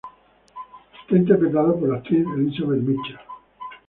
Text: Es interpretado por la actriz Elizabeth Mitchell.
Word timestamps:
Es 1.11 1.15
interpretado 1.15 1.79
por 1.79 1.89
la 1.89 1.97
actriz 1.97 2.25
Elizabeth 2.35 2.79
Mitchell. 2.81 3.19